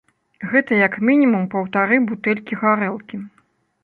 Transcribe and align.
Гэта 0.51 0.71
як 0.77 0.95
мінімум 1.09 1.43
паўтары 1.51 1.99
бутэлькі 2.13 2.57
гарэлкі. 2.63 3.21